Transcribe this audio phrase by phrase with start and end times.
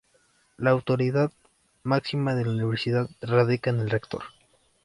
[0.57, 1.31] La autoridad
[1.83, 4.23] máxima de la Universidad radica en el Rector.